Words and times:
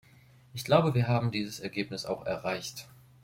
Ich 0.55 0.63
glaube, 0.65 0.95
wir 0.95 1.07
haben 1.07 1.29
dieses 1.29 1.59
Ergebnis 1.59 2.07
auch 2.07 2.25
erreicht. 2.25 2.87